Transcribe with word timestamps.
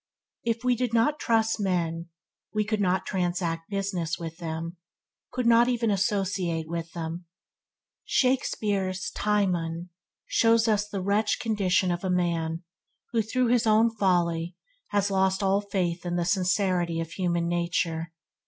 If 0.43 0.63
we 0.63 0.75
did 0.75 0.95
not 0.95 1.19
trust 1.19 1.59
men, 1.59 2.07
we 2.55 2.65
could 2.65 2.81
not 2.81 3.05
transact 3.05 3.69
business 3.69 4.17
with 4.17 4.37
them, 4.37 4.77
could 5.31 5.45
not 5.45 5.67
even 5.69 5.91
associate 5.91 6.67
with 6.67 6.91
them. 6.93 7.25
Shakespeare's 8.03 9.11
"Timon" 9.13 9.91
shows 10.25 10.67
us 10.67 10.89
the 10.89 11.03
wretched 11.03 11.39
condition 11.39 11.91
of 11.91 12.03
a 12.03 12.09
man 12.09 12.63
who, 13.11 13.21
through 13.21 13.49
his 13.49 13.67
own 13.67 13.91
folly, 13.95 14.55
has 14.87 15.11
lost 15.11 15.43
all 15.43 15.61
faith 15.61 16.03
in 16.03 16.15
the 16.15 16.25
sincerity 16.25 16.99
of 16.99 17.11
human 17.11 17.47
nature. 17.47 18.11